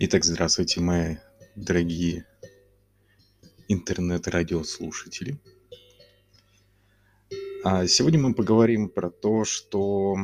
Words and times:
Итак, 0.00 0.24
здравствуйте, 0.24 0.80
мои 0.80 1.16
дорогие 1.56 2.24
интернет-радиослушатели. 3.66 5.40
А 7.64 7.84
сегодня 7.88 8.20
мы 8.20 8.32
поговорим 8.32 8.90
про 8.90 9.10
то, 9.10 9.44
что 9.44 10.14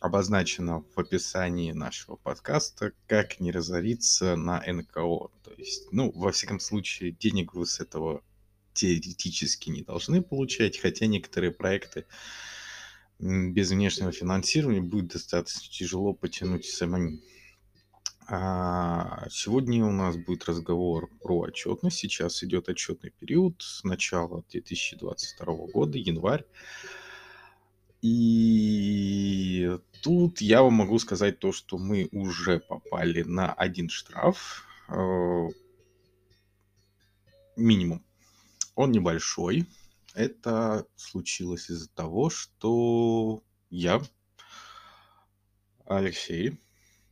обозначено 0.00 0.82
в 0.94 0.98
описании 0.98 1.72
нашего 1.72 2.16
подкаста, 2.16 2.92
как 3.06 3.38
не 3.38 3.52
разориться 3.52 4.34
на 4.36 4.64
НКО. 4.66 5.28
То 5.42 5.52
есть, 5.58 5.92
ну, 5.92 6.10
во 6.12 6.32
всяком 6.32 6.58
случае, 6.58 7.12
денег 7.12 7.52
вы 7.52 7.66
с 7.66 7.80
этого 7.80 8.22
теоретически 8.72 9.68
не 9.68 9.82
должны 9.82 10.22
получать, 10.22 10.78
хотя 10.78 11.04
некоторые 11.04 11.50
проекты 11.50 12.06
без 13.18 13.72
внешнего 13.72 14.10
финансирования 14.10 14.80
будет 14.80 15.08
достаточно 15.08 15.70
тяжело 15.70 16.14
потянуть 16.14 16.64
самим. 16.64 17.20
А, 18.32 19.26
сегодня 19.28 19.84
у 19.84 19.90
нас 19.90 20.16
будет 20.16 20.44
разговор 20.44 21.10
про 21.20 21.40
отчетность. 21.40 21.98
Сейчас 21.98 22.44
идет 22.44 22.68
отчетный 22.68 23.10
период 23.10 23.56
с 23.58 23.82
начала 23.82 24.44
2022 24.52 25.46
года, 25.74 25.98
январь. 25.98 26.44
И 28.02 29.76
тут 30.00 30.40
я 30.40 30.62
вам 30.62 30.74
могу 30.74 31.00
сказать 31.00 31.40
то, 31.40 31.50
что 31.50 31.76
мы 31.76 32.08
уже 32.12 32.60
попали 32.60 33.22
на 33.22 33.52
один 33.52 33.88
штраф. 33.88 34.64
Э, 34.88 35.48
минимум. 37.56 38.04
Он 38.76 38.92
небольшой. 38.92 39.66
Это 40.14 40.86
случилось 40.94 41.68
из-за 41.68 41.88
того, 41.90 42.30
что 42.30 43.42
я, 43.70 44.00
Алексей, 45.84 46.60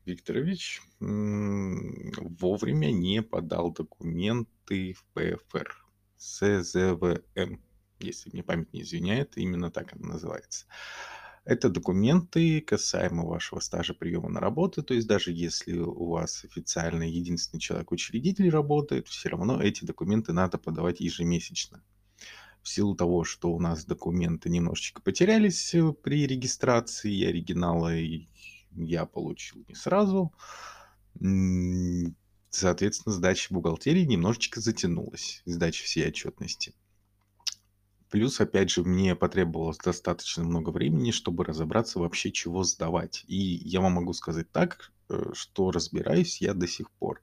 Викторович 0.08 0.82
вовремя 1.00 2.90
не 2.90 3.22
подал 3.22 3.72
документы 3.72 4.94
в 4.94 5.04
ПФР. 5.12 5.84
СЗВМ, 6.16 7.60
если 8.00 8.30
мне 8.32 8.42
память 8.42 8.72
не 8.72 8.82
изменяет, 8.82 9.36
именно 9.36 9.70
так 9.70 9.92
она 9.92 10.14
называется. 10.14 10.66
Это 11.44 11.68
документы 11.68 12.60
касаемо 12.60 13.24
вашего 13.24 13.60
стажа 13.60 13.94
приема 13.94 14.28
на 14.28 14.40
работу, 14.40 14.82
то 14.82 14.94
есть 14.94 15.06
даже 15.06 15.32
если 15.32 15.78
у 15.78 16.10
вас 16.10 16.44
официально 16.44 17.04
единственный 17.04 17.60
человек-учредитель 17.60 18.50
работает, 18.50 19.08
все 19.08 19.28
равно 19.28 19.62
эти 19.62 19.84
документы 19.84 20.32
надо 20.32 20.58
подавать 20.58 21.00
ежемесячно. 21.00 21.82
В 22.62 22.68
силу 22.68 22.94
того, 22.96 23.24
что 23.24 23.52
у 23.52 23.60
нас 23.60 23.84
документы 23.84 24.50
немножечко 24.50 25.00
потерялись 25.00 25.74
э, 25.74 25.92
при 25.92 26.26
регистрации, 26.26 27.24
оригиналы 27.24 28.28
я 28.84 29.06
получил 29.06 29.64
не 29.68 29.74
сразу. 29.74 30.32
Соответственно, 32.50 33.14
сдача 33.14 33.52
бухгалтерии 33.52 34.04
немножечко 34.04 34.60
затянулась, 34.60 35.42
сдача 35.44 35.84
всей 35.84 36.08
отчетности. 36.08 36.74
Плюс, 38.10 38.40
опять 38.40 38.70
же, 38.70 38.84
мне 38.84 39.14
потребовалось 39.14 39.76
достаточно 39.76 40.42
много 40.42 40.70
времени, 40.70 41.10
чтобы 41.10 41.44
разобраться 41.44 41.98
вообще, 41.98 42.32
чего 42.32 42.62
сдавать. 42.64 43.22
И 43.26 43.36
я 43.36 43.82
вам 43.82 43.92
могу 43.92 44.14
сказать 44.14 44.50
так, 44.50 44.92
э, 45.10 45.32
что 45.34 45.70
разбираюсь 45.70 46.40
я 46.40 46.54
до 46.54 46.66
сих 46.66 46.90
пор. 46.92 47.20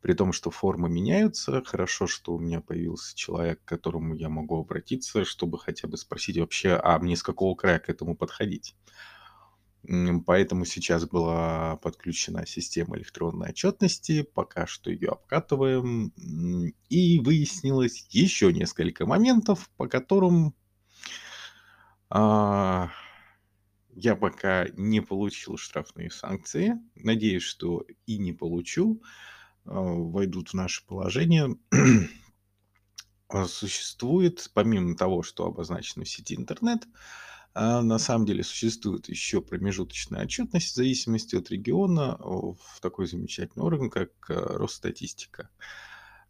При 0.00 0.14
том, 0.14 0.32
что 0.32 0.50
формы 0.50 0.88
меняются, 0.88 1.62
хорошо, 1.64 2.08
что 2.08 2.34
у 2.34 2.40
меня 2.40 2.60
появился 2.60 3.16
человек, 3.16 3.60
к 3.64 3.68
которому 3.68 4.14
я 4.14 4.28
могу 4.28 4.58
обратиться, 4.60 5.24
чтобы 5.24 5.60
хотя 5.60 5.86
бы 5.86 5.96
спросить 5.96 6.38
вообще, 6.38 6.72
а 6.72 6.98
мне 6.98 7.16
с 7.16 7.22
какого 7.22 7.54
края 7.54 7.78
к 7.78 7.88
этому 7.88 8.16
подходить. 8.16 8.74
Поэтому 10.26 10.64
сейчас 10.64 11.06
была 11.06 11.76
подключена 11.76 12.46
система 12.46 12.96
электронной 12.96 13.50
отчетности, 13.50 14.22
пока 14.22 14.66
что 14.66 14.90
ее 14.90 15.10
обкатываем. 15.10 16.12
И 16.88 17.20
выяснилось 17.20 18.06
еще 18.10 18.52
несколько 18.52 19.06
моментов, 19.06 19.70
по 19.76 19.86
которым 19.86 20.54
а, 22.08 22.90
я 23.90 24.16
пока 24.16 24.66
не 24.76 25.00
получил 25.00 25.56
штрафные 25.56 26.10
санкции. 26.10 26.74
Надеюсь, 26.94 27.42
что 27.42 27.84
и 28.06 28.18
не 28.18 28.32
получу. 28.32 29.02
А, 29.64 29.80
войдут 29.80 30.50
в 30.50 30.54
наше 30.54 30.84
положение. 30.86 31.56
Существует, 33.46 34.50
помимо 34.54 34.96
того, 34.96 35.22
что 35.22 35.46
обозначено 35.46 36.04
в 36.04 36.08
сети 36.08 36.36
интернет, 36.36 36.86
а 36.86 36.88
на 37.56 37.98
самом 37.98 38.26
деле 38.26 38.44
существует 38.44 39.08
еще 39.08 39.40
промежуточная 39.40 40.24
отчетность 40.24 40.72
в 40.72 40.74
зависимости 40.74 41.36
от 41.36 41.50
региона 41.50 42.18
в 42.20 42.80
такой 42.82 43.06
замечательный 43.06 43.62
орган, 43.64 43.88
как 43.88 44.10
э, 44.28 44.34
Росстатистика. 44.34 45.48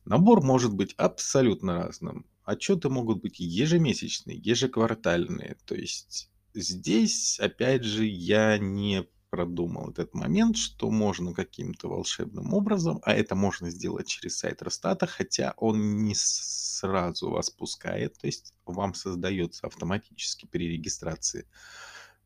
Набор 0.04 0.42
может 0.42 0.72
быть 0.72 0.94
абсолютно 0.96 1.84
разным. 1.84 2.26
Отчеты 2.44 2.88
могут 2.90 3.22
быть 3.22 3.40
ежемесячные, 3.40 4.36
ежеквартальные. 4.38 5.56
То 5.64 5.74
есть 5.74 6.30
здесь, 6.54 7.40
опять 7.40 7.82
же, 7.82 8.06
я 8.06 8.56
не 8.58 9.08
продумал 9.30 9.90
этот 9.90 10.14
момент, 10.14 10.56
что 10.56 10.90
можно 10.90 11.34
каким-то 11.34 11.88
волшебным 11.88 12.54
образом, 12.54 13.00
а 13.02 13.12
это 13.12 13.34
можно 13.34 13.70
сделать 13.70 14.06
через 14.06 14.38
сайт 14.38 14.62
Росстата, 14.62 15.06
хотя 15.06 15.54
он 15.56 16.04
не 16.04 16.14
сразу 16.16 17.30
вас 17.30 17.50
пускает, 17.50 18.18
то 18.18 18.26
есть 18.26 18.54
вам 18.64 18.94
создается 18.94 19.66
автоматически 19.66 20.46
при 20.46 20.68
регистрации, 20.68 21.46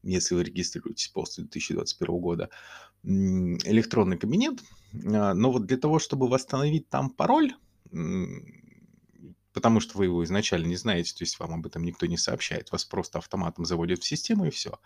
если 0.03 0.35
вы 0.35 0.45
регистрируетесь 0.45 1.09
после 1.09 1.45
2021 1.45 2.21
года, 2.21 2.51
электронный 3.03 4.19
кабинет. 4.19 4.61
А, 5.07 5.35
но 5.35 5.51
вот 5.53 5.67
для 5.67 5.77
того, 5.77 5.99
чтобы 5.99 6.29
восстановить 6.29 6.89
там 6.89 7.11
пароль, 7.11 7.55
потому 9.53 9.81
что 9.81 9.99
вы 9.99 10.05
его 10.05 10.25
изначально 10.25 10.67
не 10.67 10.77
знаете, 10.77 11.15
то 11.15 11.25
есть 11.25 11.39
вам 11.39 11.55
об 11.55 11.67
этом 11.67 11.85
никто 11.85 12.07
не 12.07 12.17
сообщает, 12.17 12.73
вас 12.73 12.85
просто 12.85 13.19
автоматом 13.19 13.65
заводят 13.65 14.01
в 14.01 14.07
систему 14.07 14.47
и 14.47 14.51
все. 14.51 14.79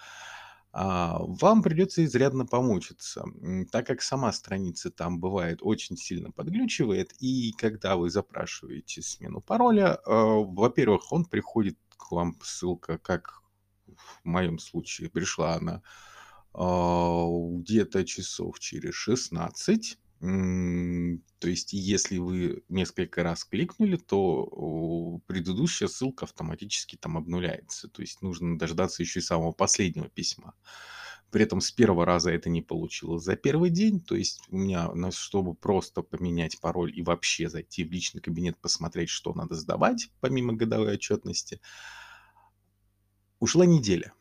А, 0.77 1.19
вам 1.21 1.63
придется 1.63 2.05
изрядно 2.05 2.47
помучиться, 2.47 3.25
так 3.71 3.87
как 3.87 4.03
сама 4.03 4.33
страница 4.33 4.91
там 4.91 5.21
бывает 5.21 5.61
очень 5.63 5.97
сильно 5.97 6.33
подглючивает, 6.33 7.13
и 7.21 7.53
когда 7.57 7.97
вы 7.97 8.11
запрашиваете 8.11 9.01
смену 9.01 9.41
пароля, 9.41 10.01
а, 10.05 10.41
во-первых, 10.41 11.13
он 11.13 11.27
приходит 11.27 11.79
к 11.97 12.11
вам 12.11 12.37
ссылка, 12.43 12.99
как 12.99 13.43
в 13.87 14.25
моем 14.25 14.59
случае 14.59 15.11
пришла 15.11 15.55
она 15.55 15.81
а, 16.53 17.25
где-то 17.29 18.05
часов 18.05 18.59
через 18.59 18.95
16, 18.95 19.97
то 20.25 21.49
есть, 21.49 21.75
если 21.75 22.17
вы 22.17 22.63
несколько 22.71 23.23
раз 23.23 23.45
кликнули, 23.45 23.97
то 23.97 25.21
предыдущая 25.27 25.89
ссылка 25.89 26.25
автоматически 26.25 26.97
там 26.97 27.19
обнуляется. 27.19 27.89
То 27.89 28.01
есть 28.01 28.23
нужно 28.23 28.59
дождаться 28.59 29.03
еще 29.03 29.21
и 29.21 29.23
самого 29.23 29.53
последнего 29.53 30.09
письма. 30.09 30.55
При 31.31 31.43
этом 31.43 31.61
с 31.61 31.71
первого 31.71 32.07
раза 32.07 32.31
это 32.31 32.49
не 32.49 32.63
получилось 32.63 33.23
за 33.25 33.37
первый 33.37 33.69
день. 33.69 34.01
То 34.01 34.15
есть 34.15 34.41
у 34.49 34.57
меня, 34.57 34.91
чтобы 35.11 35.55
просто 35.55 36.01
поменять 36.01 36.59
пароль 36.59 36.97
и 36.97 37.03
вообще 37.03 37.51
зайти 37.51 37.85
в 37.85 37.93
личный 37.93 38.23
кабинет, 38.23 38.57
посмотреть, 38.59 39.11
что 39.11 39.35
надо 39.35 39.57
сдавать, 39.57 40.09
помимо 40.21 40.55
годовой 40.55 40.95
отчетности, 40.95 41.61
ушла 43.41 43.67
неделя. 43.67 44.15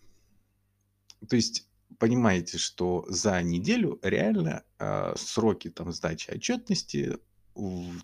То 1.30 1.38
есть 1.38 1.70
понимаете, 2.00 2.58
что 2.58 3.06
за 3.08 3.42
неделю 3.42 4.00
реально 4.02 4.64
э, 4.80 5.14
сроки 5.18 5.70
там 5.70 5.92
сдачи 5.92 6.32
отчетности, 6.32 7.18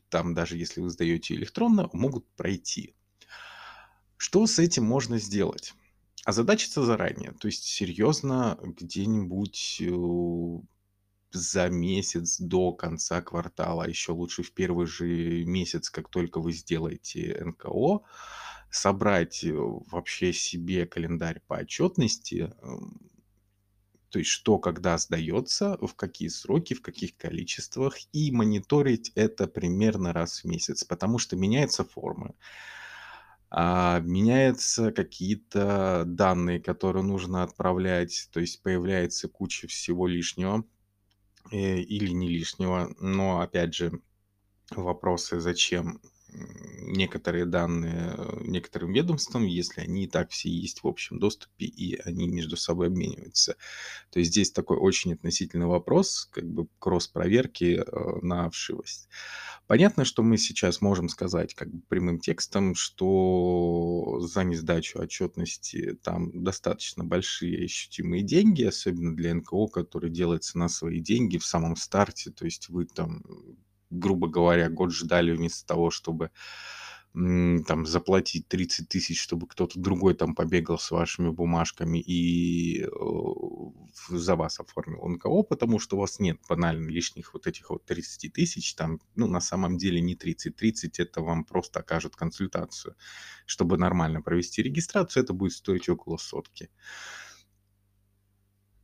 там 0.10 0.34
даже 0.34 0.58
если 0.58 0.82
вы 0.82 0.90
сдаете 0.90 1.34
электронно, 1.36 1.90
могут 1.94 2.28
пройти. 2.36 2.96
Что 4.18 4.46
с 4.48 4.60
этим 4.60 4.84
можно 4.84 5.18
сделать? 5.18 5.74
Озадачиться 6.26 6.84
заранее, 6.84 7.32
то 7.40 7.48
есть 7.48 7.64
серьезно 7.64 8.60
где-нибудь 8.62 9.82
э, 9.82 10.59
за 11.32 11.70
месяц 11.70 12.40
до 12.40 12.74
конца 12.74 13.22
квартала, 13.22 13.85
а 13.85 13.88
еще 13.88 14.12
лучше 14.12 14.44
в 14.44 14.52
первый 14.52 14.85
же 14.85 15.46
месяц, 15.46 15.90
как 15.90 16.09
только 16.09 16.40
вы 16.40 16.52
сделаете 16.52 17.42
НКО, 17.44 18.02
собрать 18.70 19.44
э, 19.44 19.53
вообще 19.53 20.34
себе 20.34 20.85
календарь 20.85 21.42
по 21.47 21.56
отчетности, 21.56 22.53
то 24.09 24.20
есть 24.20 24.32
что 24.32 24.58
когда 24.58 24.97
сдается, 24.97 25.78
в 25.82 25.96
какие 25.96 26.28
сроки, 26.29 26.73
в 26.73 26.82
каких 26.82 27.16
количествах, 27.17 27.97
и 28.11 28.32
мониторить 28.32 29.11
это 29.16 29.47
примерно 29.47 30.14
раз 30.14 30.44
в 30.44 30.46
месяц, 30.46 30.84
потому 30.84 31.17
что 31.17 31.35
меняются 31.35 31.84
формы, 31.84 32.35
а, 33.52 34.00
меняются 34.02 34.91
какие-то 34.91 36.03
данные, 36.06 36.59
которые 36.59 37.03
нужно 37.03 37.44
отправлять, 37.44 38.29
то 38.32 38.40
есть 38.40 38.61
появляется 38.61 39.28
куча 39.28 39.67
всего 39.67 40.08
лишнего 40.08 40.66
э, 41.52 41.78
или 41.79 42.11
не 42.11 42.29
лишнего, 42.29 42.94
но 43.00 43.41
опять 43.41 43.73
же 43.73 44.02
вопросы, 44.72 45.40
зачем 45.40 46.00
некоторые 46.31 47.46
данные 47.46 48.16
э, 48.17 48.41
некоторым 48.46 48.93
ведомствам, 48.93 49.46
если 49.46 49.81
они 49.81 50.05
и 50.05 50.08
так 50.08 50.31
все 50.31 50.49
есть 50.49 50.84
в 50.84 50.87
общем 50.87 51.20
доступе 51.20 51.66
и 51.66 51.99
они 52.02 52.28
между 52.28 52.58
собой 52.58 52.87
обмениваются. 52.87 53.55
То 54.11 54.20
есть 54.20 54.31
здесь 54.31 54.52
такой 54.52 54.78
очень 54.78 55.14
относительный 55.14 55.67
вопрос, 55.67 56.29
как 56.31 56.46
бы 56.46 56.67
кросс-проверки 56.79 57.81
э, 57.85 58.20
на 58.22 58.49
вшивость. 58.49 59.09
Понятно, 59.67 60.03
что 60.03 60.23
мы 60.23 60.40
сейчас 60.40 60.81
можем 60.81 61.09
сказать 61.09 61.53
как 61.53 61.72
бы 61.72 61.81
прямым 61.87 62.20
текстом, 62.20 62.73
что 62.73 64.20
за 64.22 64.43
несдачу 64.43 64.99
отчетности 64.99 65.93
там 66.02 66.43
достаточно 66.43 67.03
большие 67.03 67.66
ощутимые 67.66 68.23
деньги, 68.23 68.64
особенно 68.64 69.16
для 69.16 69.34
НКО, 69.35 69.67
который 69.67 70.09
делается 70.09 70.58
на 70.58 70.70
свои 70.70 70.99
деньги 70.99 71.37
в 71.37 71.46
самом 71.46 71.75
старте. 71.75 72.32
То 72.32 72.46
есть 72.46 72.70
вы 72.70 72.85
там 72.85 73.22
грубо 73.90 74.28
говоря, 74.28 74.70
год 74.70 74.91
ждали 74.91 75.32
вместо 75.32 75.66
того, 75.66 75.91
чтобы 75.91 76.32
там 77.14 77.86
заплатить 77.88 78.47
30 78.47 78.88
тысяч, 78.88 79.20
чтобы 79.20 79.47
кто-то 79.47 79.80
другой 79.80 80.14
там 80.14 80.36
побегал 80.36 80.78
с 80.78 80.91
вашими 80.91 81.30
бумажками 81.30 81.97
и 81.97 82.84
э, 82.84 82.88
за 84.09 84.36
вас 84.36 84.59
оформил 84.59 85.08
НКО, 85.08 85.41
потому 85.41 85.80
что 85.80 85.97
у 85.97 86.00
вас 86.00 86.20
нет 86.20 86.40
банально 86.47 86.88
лишних 86.88 87.34
вот 87.34 87.47
этих 87.47 87.72
вот 87.72 87.84
30 87.86 88.32
тысяч, 88.32 88.76
там, 88.76 89.00
ну, 89.16 89.26
на 89.28 89.41
самом 89.41 89.78
деле 89.78 90.02
не 90.02 90.16
30, 90.16 90.56
30 90.56 91.00
это 91.00 91.22
вам 91.22 91.46
просто 91.46 91.80
окажут 91.80 92.16
консультацию. 92.16 92.96
Чтобы 93.47 93.78
нормально 93.78 94.22
провести 94.22 94.62
регистрацию, 94.62 95.24
это 95.24 95.34
будет 95.34 95.53
стоить 95.53 95.90
около 95.90 96.18
сотки. 96.18 96.70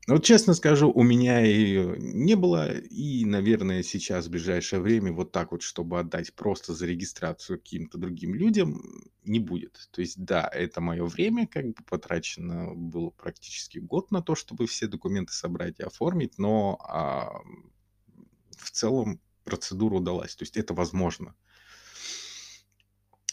Вот 0.07 0.23
честно 0.23 0.53
скажу, 0.53 0.91
у 0.91 1.01
меня 1.01 1.39
ее 1.39 1.95
не 1.97 2.35
было, 2.35 2.71
и, 2.77 3.25
наверное, 3.25 3.81
сейчас, 3.81 4.27
в 4.27 4.29
ближайшее 4.29 4.79
время, 4.79 5.11
вот 5.11 5.31
так 5.31 5.51
вот, 5.51 5.63
чтобы 5.63 5.99
отдать 5.99 6.31
просто 6.35 6.75
за 6.75 6.85
регистрацию 6.85 7.57
каким-то 7.57 7.97
другим 7.97 8.35
людям, 8.35 8.83
не 9.23 9.39
будет. 9.39 9.89
То 9.91 10.01
есть, 10.01 10.23
да, 10.23 10.47
это 10.53 10.79
мое 10.79 11.05
время, 11.05 11.47
как 11.47 11.65
бы 11.69 11.83
потрачено 11.89 12.75
было 12.75 13.09
практически 13.09 13.79
год 13.79 14.11
на 14.11 14.21
то, 14.21 14.35
чтобы 14.35 14.67
все 14.67 14.85
документы 14.85 15.33
собрать 15.33 15.79
и 15.79 15.83
оформить, 15.83 16.37
но 16.37 16.77
а, 16.87 17.39
в 18.57 18.69
целом 18.69 19.19
процедура 19.43 19.95
удалась. 19.95 20.35
То 20.35 20.43
есть, 20.43 20.55
это 20.55 20.75
возможно 20.75 21.33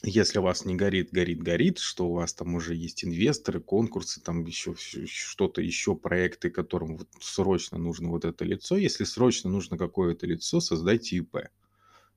если 0.02 0.38
у 0.40 0.42
вас 0.42 0.64
не 0.64 0.74
горит, 0.74 1.10
горит, 1.12 1.42
горит, 1.42 1.78
что 1.78 2.08
у 2.08 2.14
вас 2.14 2.34
там 2.34 2.54
уже 2.54 2.74
есть 2.74 3.04
инвесторы, 3.04 3.60
конкурсы, 3.60 4.20
там 4.20 4.44
еще 4.44 4.74
что-то, 4.76 5.62
еще 5.62 5.94
проекты, 5.94 6.50
которым 6.50 6.96
вот 6.96 7.08
срочно 7.20 7.78
нужно 7.78 8.08
вот 8.08 8.24
это 8.24 8.44
лицо. 8.44 8.76
Если 8.76 9.04
срочно 9.04 9.48
нужно 9.48 9.78
какое-то 9.78 10.26
лицо, 10.26 10.60
создайте 10.60 11.16
ИП. 11.16 11.36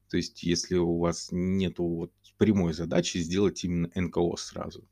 То 0.10 0.18
есть, 0.18 0.44
если 0.44 0.78
у 0.78 0.98
вас 0.98 1.30
нет 1.32 1.78
вот 1.78 2.12
прямой 2.38 2.74
задачи 2.74 3.18
сделать 3.20 3.64
именно 3.64 3.90
НКО 3.94 4.36
сразу. 4.38 4.88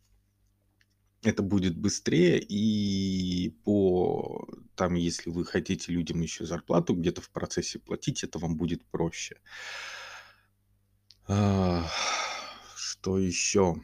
Это 1.24 1.42
будет 1.42 1.78
быстрее, 1.78 2.40
и 2.40 3.50
по 3.64 4.48
там, 4.76 4.96
если 4.96 5.30
вы 5.30 5.46
хотите 5.46 5.92
людям 5.92 6.22
еще 6.22 6.46
зарплату 6.46 6.94
где-то 6.94 7.22
в 7.22 7.30
процессе 7.30 7.80
платить, 7.80 8.24
это 8.24 8.40
вам 8.40 8.58
будет 8.58 8.84
проще. 8.86 9.38
Что 13.04 13.20
еще? 13.20 13.76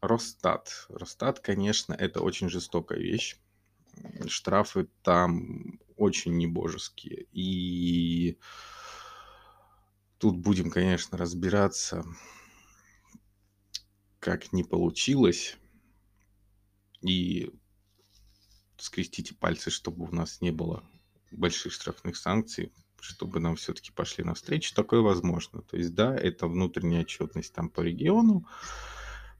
Росстат. 0.00 0.86
Росстат, 0.88 1.40
конечно, 1.40 1.92
это 1.92 2.22
очень 2.22 2.48
жестокая 2.48 2.98
вещь. 2.98 3.36
Штрафы 4.28 4.88
там 5.02 5.78
очень 5.98 6.38
небожеские. 6.38 7.26
И 7.32 8.38
тут 10.16 10.38
будем, 10.38 10.70
конечно, 10.70 11.18
разбираться, 11.18 12.02
как 14.20 14.54
не 14.54 14.64
получилось. 14.64 15.58
И 17.02 17.52
скрестите 18.78 19.34
пальцы, 19.34 19.68
чтобы 19.68 20.06
у 20.06 20.14
нас 20.14 20.40
не 20.40 20.50
было 20.50 20.82
больших 21.30 21.74
штрафных 21.74 22.16
санкций 22.16 22.72
чтобы 23.02 23.40
нам 23.40 23.56
все-таки 23.56 23.92
пошли 23.92 24.24
навстречу, 24.24 24.74
такое 24.74 25.00
возможно. 25.00 25.62
То 25.62 25.76
есть, 25.76 25.94
да, 25.94 26.14
это 26.14 26.46
внутренняя 26.46 27.02
отчетность 27.02 27.52
там 27.52 27.68
по 27.68 27.80
региону. 27.80 28.46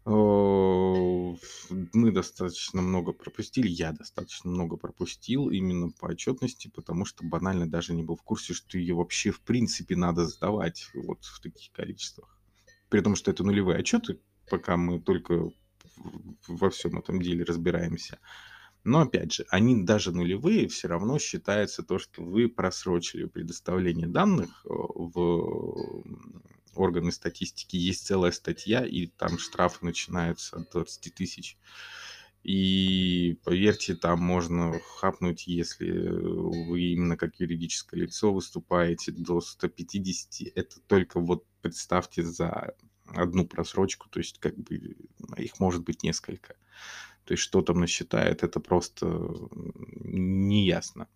Мы 0.07 1.37
достаточно 2.11 2.81
много 2.81 3.13
пропустили, 3.13 3.69
я 3.69 3.93
достаточно 3.93 4.51
много 4.51 4.77
пропустил 4.79 5.51
именно 5.51 5.91
по 5.91 6.07
отчетности, 6.07 6.69
потому 6.75 7.05
что 7.05 7.23
банально 7.25 7.69
даже 7.69 7.93
не 7.93 8.03
был 8.03 8.17
в 8.17 8.23
курсе, 8.23 8.55
что 8.55 8.79
ее 8.79 8.95
вообще 8.95 9.31
в 9.31 9.41
принципе 9.43 9.97
надо 9.97 10.25
сдавать 10.27 10.89
вот 10.95 11.23
в 11.23 11.41
таких 11.41 11.71
количествах. 11.73 12.41
При 12.89 13.01
том, 13.03 13.15
что 13.15 13.31
это 13.31 13.45
нулевые 13.45 13.79
отчеты, 13.79 14.19
пока 14.49 14.79
мы 14.79 15.01
только 15.01 15.51
во 16.49 16.71
всем 16.71 16.99
этом 16.99 17.21
деле 17.21 17.45
разбираемся. 17.45 18.19
Но 18.85 19.01
опять 19.01 19.33
же, 19.33 19.47
они 19.51 19.85
даже 19.85 20.13
нулевые, 20.13 20.69
все 20.69 20.89
равно 20.89 21.19
считается 21.19 21.83
то, 21.83 21.99
что 21.99 22.23
вы 22.23 22.49
просрочили 22.49 23.25
предоставление 23.27 24.07
данных 24.07 24.65
э, 24.65 24.69
в 24.71 26.05
органы 26.75 27.13
статистики. 27.13 27.77
Есть 27.77 28.07
целая 28.07 28.33
статья, 28.33 28.85
и 28.85 29.07
там 29.07 29.39
штрафы 29.39 29.85
начинаются 29.85 30.57
от 30.57 30.71
20 30.71 31.15
тысяч. 31.15 31.59
И 32.43 33.39
поверьте, 33.45 33.95
там 33.95 34.21
можно 34.21 34.81
хапнуть, 34.97 35.47
если 35.47 35.91
вы 35.91 36.81
именно 36.93 37.19
как 37.19 37.39
юридическое 37.39 38.01
лицо 38.01 38.33
выступаете 38.33 39.13
до 39.13 39.43
150. 39.43 40.53
Это 40.55 40.81
только 40.87 41.21
вот 41.21 41.45
представьте 41.61 42.23
за 42.23 42.75
одну 43.05 43.47
просрочку, 43.47 44.09
то 44.09 44.21
есть 44.21 44.39
как 44.39 44.57
бы 44.57 44.97
их 45.37 45.61
может 45.61 45.83
быть 45.83 46.03
несколько. 46.03 46.57
То 47.31 47.35
есть 47.35 47.45
что 47.45 47.63
там 47.63 47.79
насчитает, 47.79 48.43
это 48.43 48.59
просто 48.59 49.07
неясно. 50.03 51.07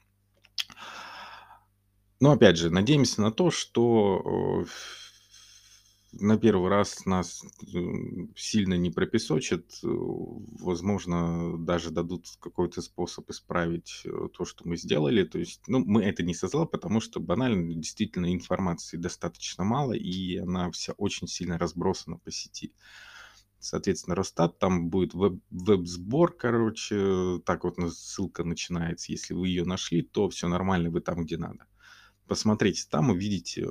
Но 2.20 2.30
опять 2.30 2.56
же, 2.56 2.70
надеемся 2.70 3.20
на 3.20 3.32
то, 3.32 3.50
что 3.50 4.64
на 6.12 6.38
первый 6.38 6.70
раз 6.70 7.04
нас 7.04 7.42
сильно 8.36 8.74
не 8.74 8.92
пропесочат, 8.92 9.64
возможно, 9.82 11.58
даже 11.58 11.90
дадут 11.90 12.28
какой-то 12.38 12.80
способ 12.80 13.28
исправить 13.30 14.02
э, 14.04 14.28
то, 14.32 14.44
что 14.44 14.68
мы 14.68 14.76
сделали. 14.76 15.24
То 15.24 15.40
есть, 15.40 15.62
ну, 15.66 15.84
мы 15.84 16.04
это 16.04 16.22
не 16.22 16.32
создали, 16.32 16.66
потому 16.66 17.00
что 17.00 17.18
банально 17.18 17.74
действительно 17.74 18.32
информации 18.32 18.98
достаточно 18.98 19.64
мало, 19.64 19.94
и 19.94 20.36
она 20.36 20.70
вся 20.70 20.92
очень 20.92 21.26
сильно 21.26 21.58
разбросана 21.58 22.18
по 22.18 22.30
сети 22.30 22.72
соответственно, 23.64 24.16
Росстат, 24.16 24.58
там 24.58 24.90
будет 24.90 25.14
веб, 25.14 25.40
веб-сбор, 25.50 26.36
короче, 26.36 27.40
так 27.44 27.64
вот 27.64 27.76
ссылка 27.92 28.44
начинается. 28.44 29.12
Если 29.12 29.34
вы 29.34 29.48
ее 29.48 29.64
нашли, 29.64 30.02
то 30.02 30.28
все 30.28 30.48
нормально, 30.48 30.90
вы 30.90 31.00
там, 31.00 31.24
где 31.24 31.36
надо. 31.36 31.66
Посмотрите 32.26 32.86
там, 32.90 33.10
увидите, 33.10 33.68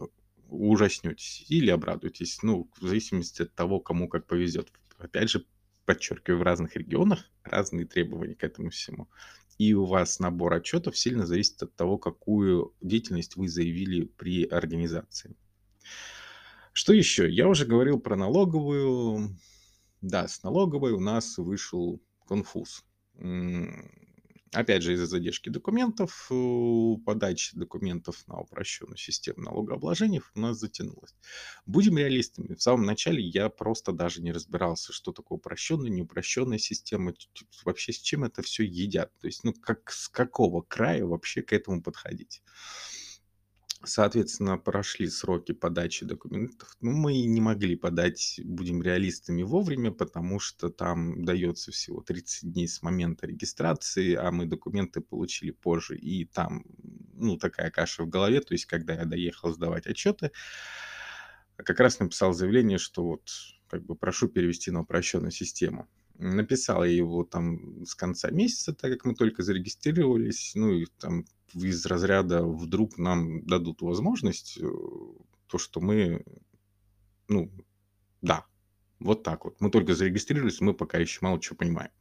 ужаснетесь 0.48 1.46
или 1.50 1.70
обрадуетесь, 1.70 2.44
ну, 2.44 2.70
в 2.80 2.88
зависимости 2.88 3.44
от 3.44 3.54
того, 3.54 3.80
кому 3.80 4.08
как 4.08 4.28
повезет. 4.28 4.72
Опять 4.98 5.30
же, 5.30 5.46
подчеркиваю, 5.86 6.40
в 6.40 6.44
разных 6.44 6.76
регионах 6.76 7.30
разные 7.44 7.86
требования 7.86 8.36
к 8.36 8.44
этому 8.44 8.70
всему. 8.70 9.10
И 9.58 9.74
у 9.74 9.86
вас 9.86 10.20
набор 10.20 10.54
отчетов 10.54 10.98
сильно 10.98 11.26
зависит 11.26 11.62
от 11.62 11.76
того, 11.76 11.98
какую 11.98 12.74
деятельность 12.82 13.36
вы 13.36 13.48
заявили 13.48 14.06
при 14.06 14.46
организации. 14.46 15.36
Что 16.72 16.94
еще? 16.94 17.30
Я 17.30 17.48
уже 17.48 17.66
говорил 17.66 18.00
про 18.00 18.16
налоговую, 18.16 19.38
да, 20.04 20.28
с 20.28 20.44
налоговой 20.44 20.92
у 20.92 21.00
нас 21.00 21.38
вышел 21.38 22.02
конфуз. 22.28 22.84
Опять 24.52 24.84
же, 24.84 24.94
из-за 24.94 25.08
задержки 25.08 25.50
документов, 25.50 26.30
подачи 27.06 27.58
документов 27.58 28.24
на 28.28 28.42
упрощенную 28.42 28.98
систему 28.98 29.42
налогообложения 29.42 30.22
у 30.36 30.40
нас 30.42 30.58
затянулось. 30.58 31.16
Будем 31.66 31.98
реалистами. 31.98 32.54
В 32.54 32.62
самом 32.62 32.86
начале 32.86 33.24
я 33.24 33.50
просто 33.50 33.94
даже 33.94 34.22
не 34.22 34.32
разбирался, 34.32 34.92
что 34.94 35.12
такое 35.12 35.38
упрощенная, 35.38 35.90
неупрощенная 35.90 36.60
система, 36.60 37.14
вообще 37.64 37.94
с 37.94 37.98
чем 37.98 38.26
это 38.26 38.44
все 38.44 38.64
едят. 38.64 39.12
То 39.20 39.28
есть, 39.28 39.44
ну, 39.44 39.54
как, 39.54 39.90
с 39.90 40.10
какого 40.10 40.62
края 40.62 41.06
вообще 41.06 41.42
к 41.42 41.54
этому 41.54 41.82
подходить. 41.82 42.44
Соответственно, 43.86 44.58
прошли 44.58 45.10
сроки 45.10 45.52
подачи 45.52 46.06
документов. 46.06 46.78
Ну, 46.80 46.92
мы 46.92 47.22
не 47.24 47.42
могли 47.42 47.76
подать, 47.76 48.40
будем 48.46 48.82
реалистами, 48.82 49.44
вовремя, 49.44 49.92
потому 49.92 50.40
что 50.40 50.70
там 50.70 51.26
дается 51.26 51.72
всего 51.72 52.02
30 52.02 52.54
дней 52.54 52.68
с 52.70 52.82
момента 52.82 53.28
регистрации, 53.28 54.16
а 54.16 54.32
мы 54.32 54.46
документы 54.46 55.02
получили 55.02 55.52
позже. 55.52 55.98
И 55.98 56.24
там, 56.26 56.64
ну, 57.14 57.38
такая 57.38 57.72
каша 57.72 58.04
в 58.04 58.10
голове. 58.10 58.40
То 58.40 58.54
есть, 58.54 58.66
когда 58.68 58.94
я 58.94 59.04
доехал 59.04 59.52
сдавать 59.52 59.86
отчеты, 59.86 60.32
как 61.58 61.80
раз 61.80 62.00
написал 62.00 62.34
заявление, 62.34 62.78
что 62.78 63.04
вот, 63.04 63.30
как 63.68 63.84
бы, 63.86 63.96
прошу 63.96 64.30
перевести 64.30 64.72
на 64.72 64.82
упрощенную 64.82 65.32
систему. 65.32 65.90
Написал 66.18 66.84
я 66.84 66.92
его 66.92 67.24
там 67.24 67.86
с 67.86 67.96
конца 67.96 68.30
месяца, 68.30 68.74
так 68.74 68.92
как 68.92 69.06
мы 69.06 69.16
только 69.16 69.44
зарегистрировались, 69.44 70.54
ну 70.56 70.72
и 70.72 70.86
там 71.00 71.26
из 71.54 71.86
разряда 71.86 72.44
вдруг 72.44 72.98
нам 72.98 73.46
дадут 73.46 73.82
возможность, 73.82 74.58
э, 74.62 74.68
то, 75.48 75.58
что 75.58 75.82
мы 75.82 76.24
Ну, 77.30 77.52
да, 78.22 78.46
вот 79.00 79.24
так 79.24 79.46
вот. 79.46 79.60
Мы 79.62 79.70
только 79.72 79.96
зарегистрировались, 79.96 80.62
мы 80.62 80.74
пока 80.74 80.98
еще 80.98 81.20
мало 81.22 81.40
чего 81.40 81.58
понимаем. 81.58 81.92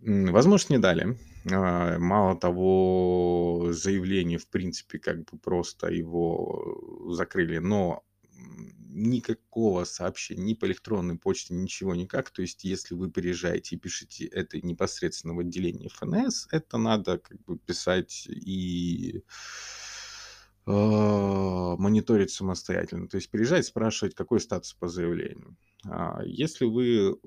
Возможность 0.00 0.70
не 0.70 0.78
дали. 0.78 1.18
А, 1.50 1.98
мало 1.98 2.38
того, 2.38 3.68
заявление, 3.70 4.38
в 4.38 4.48
принципе, 4.48 4.98
как 4.98 5.24
бы 5.24 5.38
просто 5.38 5.88
его 5.88 7.10
закрыли, 7.10 7.58
но 7.58 8.02
никакого 8.94 9.84
сообщения 9.84 10.42
ни 10.42 10.54
по 10.54 10.66
электронной 10.66 11.16
почте, 11.16 11.54
ничего 11.54 11.94
никак. 11.94 12.30
То 12.30 12.42
есть, 12.42 12.64
если 12.64 12.94
вы 12.94 13.10
приезжаете 13.10 13.74
и 13.74 13.78
пишете 13.78 14.26
это 14.26 14.64
непосредственно 14.64 15.34
в 15.34 15.40
отделении 15.40 15.88
ФНС, 15.88 16.46
это 16.52 16.78
надо 16.78 17.18
как 17.18 17.42
бы 17.44 17.58
писать 17.58 18.26
и 18.28 19.24
э, 20.66 20.70
мониторить 20.70 22.30
самостоятельно. 22.30 23.08
То 23.08 23.16
есть, 23.16 23.30
приезжать, 23.30 23.66
спрашивать, 23.66 24.14
какой 24.14 24.40
статус 24.40 24.72
по 24.74 24.88
заявлению. 24.88 25.56
А 25.84 26.22
если 26.24 26.64
вы 26.64 27.18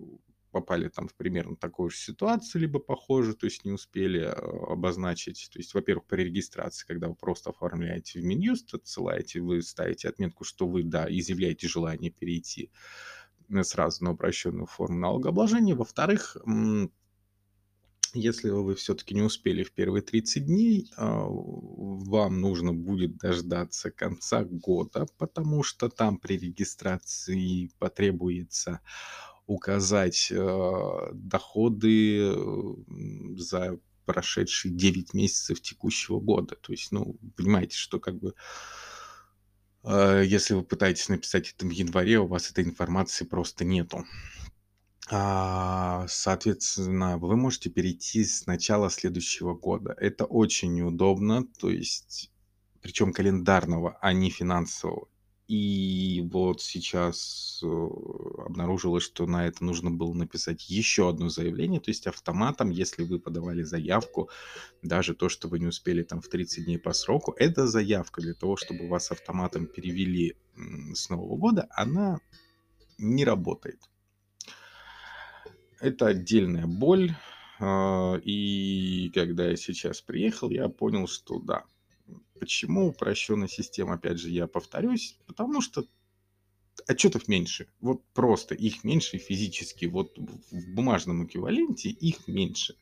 попали 0.57 0.89
там 0.89 1.07
в 1.07 1.13
примерно 1.13 1.55
такую 1.55 1.91
же 1.91 1.97
ситуацию, 1.97 2.61
либо 2.61 2.79
похожую, 2.79 3.35
то 3.35 3.45
есть 3.45 3.63
не 3.63 3.71
успели 3.71 4.21
э, 4.21 4.31
обозначить. 4.31 5.49
То 5.53 5.59
есть, 5.59 5.73
во-первых, 5.75 6.05
при 6.05 6.23
регистрации, 6.23 6.87
когда 6.87 7.09
вы 7.09 7.15
просто 7.15 7.51
оформляете 7.51 8.19
в 8.19 8.23
Минюст, 8.23 8.73
отсылаете, 8.73 9.39
вы 9.41 9.61
ставите 9.61 10.09
отметку, 10.09 10.43
что 10.43 10.67
вы, 10.67 10.83
да, 10.83 11.05
изъявляете 11.07 11.67
желание 11.67 12.09
перейти 12.09 12.71
э, 13.49 13.63
сразу 13.63 14.03
на 14.03 14.13
упрощенную 14.13 14.65
форму 14.65 14.97
налогообложения. 14.97 15.75
Во-вторых, 15.75 16.37
если 18.13 18.49
вы 18.49 18.73
все-таки 18.73 19.13
не 19.13 19.21
успели 19.21 19.61
в 19.63 19.71
первые 19.73 20.01
30 20.01 20.45
дней, 20.45 20.91
а, 20.97 21.27
вам 21.27 22.41
нужно 22.41 22.73
будет 22.73 23.17
дождаться 23.17 23.91
конца 23.91 24.43
года, 24.43 25.05
потому 25.19 25.61
что 25.61 25.87
там 25.89 26.17
при 26.17 26.37
регистрации 26.37 27.69
потребуется 27.77 28.79
указать 29.47 30.27
э, 30.31 31.09
доходы 31.13 32.35
за 33.37 33.79
прошедшие 34.05 34.73
9 34.73 35.13
месяцев 35.13 35.61
текущего 35.61 36.19
года. 36.19 36.55
То 36.55 36.73
есть, 36.73 36.91
ну, 36.91 37.17
понимаете, 37.35 37.75
что 37.75 37.99
как 37.99 38.19
бы 38.19 38.33
э, 39.83 40.23
если 40.25 40.53
вы 40.53 40.63
пытаетесь 40.63 41.09
написать 41.09 41.53
это 41.53 41.65
в 41.65 41.71
январе, 41.71 42.19
у 42.19 42.27
вас 42.27 42.51
этой 42.51 42.63
информации 42.63 43.25
просто 43.25 43.65
нету. 43.65 44.05
А, 45.09 46.05
соответственно, 46.09 47.17
вы 47.17 47.37
можете 47.37 47.69
перейти 47.69 48.25
с 48.25 48.45
начала 48.45 48.89
следующего 48.89 49.53
года. 49.53 49.95
Это 49.97 50.25
очень 50.25 50.73
неудобно, 50.73 51.45
то 51.59 51.69
есть, 51.69 52.31
причем 52.81 53.13
календарного, 53.13 53.97
а 54.01 54.11
не 54.11 54.29
финансового. 54.29 55.07
И 55.47 56.27
вот 56.29 56.61
сейчас 56.61 57.61
э, 57.63 57.67
обнаружилось, 57.67 59.03
что 59.03 59.25
на 59.25 59.47
это 59.47 59.63
нужно 59.63 59.89
было 59.89 60.13
написать 60.13 60.69
еще 60.69 61.09
одно 61.09 61.29
заявление, 61.29 61.79
то 61.79 61.89
есть 61.89 62.05
автоматом, 62.05 62.69
если 62.69 63.03
вы 63.03 63.17
подавали 63.17 63.63
заявку, 63.63 64.29
даже 64.81 65.15
то, 65.15 65.29
что 65.29 65.47
вы 65.47 65.59
не 65.59 65.67
успели 65.67 66.03
там 66.03 66.19
в 66.19 66.27
30 66.27 66.65
дней 66.65 66.77
по 66.77 66.91
сроку, 66.91 67.33
эта 67.37 67.65
заявка 67.65 68.19
для 68.19 68.33
того, 68.33 68.57
чтобы 68.57 68.89
вас 68.89 69.09
автоматом 69.11 69.67
перевели 69.67 70.35
с 70.93 71.09
Нового 71.09 71.37
года, 71.37 71.67
она 71.71 72.19
не 72.97 73.23
работает. 73.23 73.79
Это 75.79 76.07
отдельная 76.07 76.67
боль, 76.67 77.13
а, 77.59 78.15
и 78.23 79.09
когда 79.13 79.45
я 79.45 79.55
сейчас 79.55 80.01
приехал, 80.01 80.49
я 80.49 80.67
понял, 80.67 81.07
что 81.07 81.39
да, 81.39 81.63
Почему 82.39 82.87
упрощенная 82.87 83.47
система? 83.47 83.95
Опять 83.95 84.19
же, 84.19 84.29
я 84.29 84.47
повторюсь, 84.47 85.17
потому 85.25 85.61
что 85.61 85.85
отчетов 86.87 87.27
меньше. 87.27 87.67
Вот 87.79 88.03
просто 88.13 88.55
их 88.55 88.83
меньше 88.83 89.17
физически. 89.17 89.85
Вот 89.85 90.17
в 90.17 90.73
бумажном 90.73 91.25
эквиваленте 91.25 91.89
их 91.89 92.27
меньше. 92.27 92.75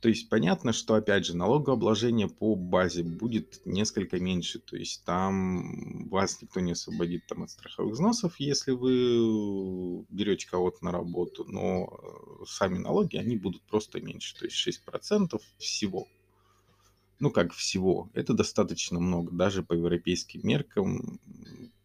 То 0.00 0.08
есть 0.08 0.28
понятно, 0.28 0.72
что, 0.72 0.94
опять 0.94 1.26
же, 1.26 1.36
налогообложение 1.36 2.28
по 2.28 2.54
базе 2.54 3.02
будет 3.02 3.60
несколько 3.64 4.20
меньше. 4.20 4.60
То 4.60 4.76
есть 4.76 5.04
там 5.04 6.08
вас 6.08 6.40
никто 6.40 6.60
не 6.60 6.72
освободит 6.72 7.26
там, 7.26 7.42
от 7.42 7.50
страховых 7.50 7.94
взносов, 7.94 8.38
если 8.38 8.70
вы 8.70 10.04
берете 10.08 10.48
кого-то 10.48 10.84
на 10.84 10.92
работу. 10.92 11.44
Но 11.48 11.88
э, 11.90 12.44
сами 12.46 12.78
налоги, 12.78 13.16
они 13.16 13.36
будут 13.36 13.62
просто 13.62 14.00
меньше. 14.00 14.36
То 14.38 14.44
есть 14.44 14.56
6% 14.68 15.40
всего 15.58 16.06
ну, 17.20 17.30
как 17.30 17.52
всего, 17.52 18.10
это 18.14 18.32
достаточно 18.32 19.00
много, 19.00 19.32
даже 19.32 19.62
по 19.62 19.72
европейским 19.72 20.40
меркам, 20.44 21.20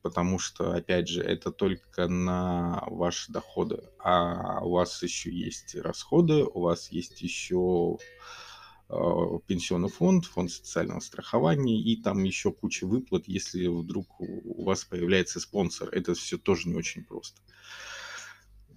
потому 0.01 0.37
что, 0.37 0.73
опять 0.73 1.07
же, 1.07 1.21
это 1.23 1.51
только 1.51 2.07
на 2.07 2.83
ваши 2.87 3.31
доходы, 3.31 3.83
а 3.99 4.63
у 4.63 4.71
вас 4.71 5.01
еще 5.01 5.31
есть 5.31 5.75
расходы, 5.75 6.43
у 6.43 6.61
вас 6.61 6.91
есть 6.91 7.21
еще 7.21 7.97
э, 8.89 8.93
пенсионный 9.47 9.89
фонд, 9.89 10.25
фонд 10.25 10.51
социального 10.51 10.99
страхования 10.99 11.81
и 11.81 11.99
там 12.01 12.23
еще 12.23 12.51
куча 12.51 12.85
выплат, 12.85 13.27
если 13.27 13.67
вдруг 13.67 14.19
у 14.19 14.63
вас 14.63 14.83
появляется 14.83 15.39
спонсор. 15.39 15.89
Это 15.89 16.13
все 16.13 16.37
тоже 16.37 16.69
не 16.69 16.75
очень 16.75 17.03
просто. 17.03 17.41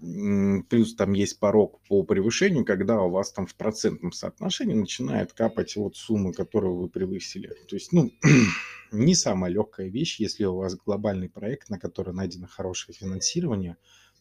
Плюс 0.01 0.95
там 0.95 1.13
есть 1.13 1.39
порог 1.39 1.81
по 1.89 2.03
превышению, 2.03 2.65
когда 2.65 3.01
у 3.01 3.11
вас 3.11 3.33
там 3.33 3.47
в 3.47 3.55
процентном 3.55 4.13
соотношении 4.13 4.75
начинает 4.75 5.33
капать 5.33 5.75
вот 5.77 5.97
суммы, 5.97 6.33
которую 6.33 6.77
вы 6.77 6.89
превысили. 6.89 7.49
То 7.69 7.77
есть, 7.77 7.93
ну, 7.93 8.13
не 8.93 9.15
самая 9.15 9.51
легкая 9.51 9.89
вещь, 9.89 10.21
если 10.21 10.45
у 10.45 10.57
вас 10.57 10.77
глобальный 10.77 11.31
проект, 11.31 11.71
на 11.71 11.79
который 11.79 12.13
найдено 12.13 12.47
хорошее 12.47 12.97
финансирование, 12.97 13.77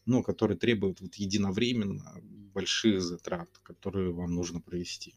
но 0.05 0.23
который 0.23 0.55
требует 0.55 1.01
вот 1.01 1.15
единовременно 1.15 2.21
больших 2.53 3.01
затрат, 3.01 3.49
которые 3.63 4.13
вам 4.13 4.33
нужно 4.33 4.61
провести. 4.61 5.15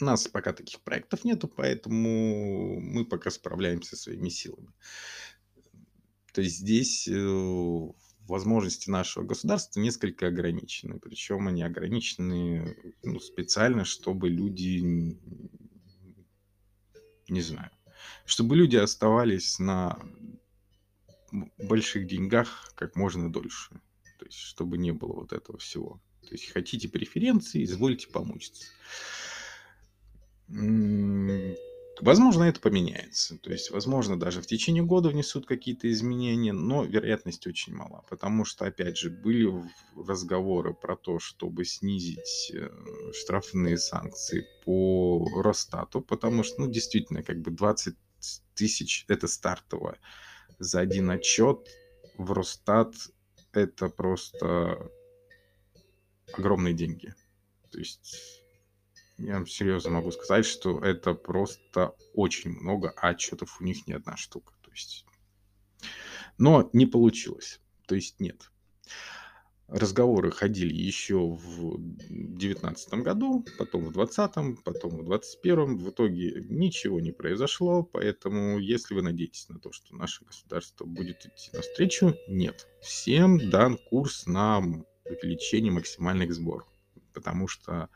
У 0.00 0.04
нас 0.04 0.26
пока 0.26 0.52
таких 0.52 0.80
проектов 0.80 1.24
нету, 1.24 1.46
поэтому 1.46 2.80
мы 2.80 3.04
пока 3.04 3.30
справляемся 3.30 3.96
своими 3.96 4.30
силами. 4.30 4.72
То 6.32 6.40
есть 6.40 6.58
здесь 6.58 7.06
э, 7.08 7.88
возможности 8.26 8.90
нашего 8.90 9.24
государства 9.24 9.80
несколько 9.80 10.28
ограничены. 10.28 10.98
Причем 10.98 11.48
они 11.48 11.62
ограничены 11.62 12.76
ну, 13.02 13.20
специально, 13.20 13.84
чтобы 13.84 14.28
люди, 14.28 14.80
не 17.28 17.40
знаю, 17.40 17.70
чтобы 18.24 18.56
люди 18.56 18.76
оставались 18.76 19.58
на 19.58 19.98
больших 21.58 22.06
деньгах 22.06 22.72
как 22.74 22.96
можно 22.96 23.32
дольше. 23.32 23.80
То 24.18 24.26
есть, 24.26 24.38
чтобы 24.38 24.78
не 24.78 24.92
было 24.92 25.14
вот 25.14 25.32
этого 25.32 25.58
всего. 25.58 26.00
То 26.22 26.32
есть, 26.32 26.50
хотите 26.52 26.88
преференции, 26.88 27.64
извольте 27.64 28.08
помучиться. 28.08 28.66
Возможно, 32.02 32.42
это 32.42 32.58
поменяется. 32.58 33.38
То 33.38 33.52
есть, 33.52 33.70
возможно, 33.70 34.18
даже 34.18 34.42
в 34.42 34.46
течение 34.46 34.82
года 34.82 35.08
внесут 35.08 35.46
какие-то 35.46 35.88
изменения, 35.92 36.52
но 36.52 36.82
вероятность 36.82 37.46
очень 37.46 37.74
мала. 37.74 38.04
Потому 38.10 38.44
что, 38.44 38.64
опять 38.64 38.98
же, 38.98 39.08
были 39.08 39.48
разговоры 39.96 40.74
про 40.74 40.96
то, 40.96 41.20
чтобы 41.20 41.64
снизить 41.64 42.50
э, 42.52 42.68
штрафные 43.12 43.78
санкции 43.78 44.48
по 44.64 45.24
Росстату, 45.42 46.00
потому 46.00 46.42
что, 46.42 46.62
ну, 46.62 46.66
действительно, 46.66 47.22
как 47.22 47.40
бы 47.40 47.52
20 47.52 47.94
тысяч– 48.54 49.04
это 49.08 49.28
стартовое. 49.28 50.00
За 50.58 50.80
один 50.80 51.08
отчет 51.08 51.68
в 52.18 52.32
Росстат 52.32 52.96
это 53.52 53.88
просто 53.88 54.90
огромные 56.32 56.74
деньги. 56.74 57.14
То 57.70 57.78
есть 57.78 58.41
я 59.22 59.34
вам 59.34 59.46
серьезно 59.46 59.90
могу 59.90 60.10
сказать, 60.10 60.44
что 60.44 60.78
это 60.80 61.14
просто 61.14 61.94
очень 62.14 62.50
много, 62.50 62.92
а 62.96 63.08
отчетов 63.10 63.60
у 63.60 63.64
них 63.64 63.86
не 63.86 63.94
одна 63.94 64.16
штука. 64.16 64.54
То 64.62 64.70
есть... 64.70 65.06
Но 66.38 66.68
не 66.72 66.86
получилось. 66.86 67.60
То 67.86 67.94
есть 67.94 68.20
нет. 68.20 68.50
Разговоры 69.68 70.30
ходили 70.30 70.74
еще 70.74 71.16
в 71.18 71.78
2019 71.78 72.94
году, 72.94 73.44
потом 73.58 73.86
в 73.86 73.92
2020, 73.92 74.62
потом 74.64 74.90
в 74.98 75.04
2021. 75.04 75.78
В 75.78 75.90
итоге 75.90 76.44
ничего 76.48 77.00
не 77.00 77.12
произошло, 77.12 77.82
поэтому 77.82 78.58
если 78.58 78.94
вы 78.94 79.02
надеетесь 79.02 79.48
на 79.48 79.58
то, 79.58 79.72
что 79.72 79.96
наше 79.96 80.24
государство 80.24 80.84
будет 80.84 81.24
идти 81.24 81.50
навстречу, 81.54 82.14
нет. 82.28 82.66
Всем 82.82 83.50
дан 83.50 83.78
курс 83.78 84.26
на 84.26 84.58
увеличение 85.04 85.72
максимальных 85.72 86.34
сборов, 86.34 86.68
потому 87.14 87.48
что 87.48 87.88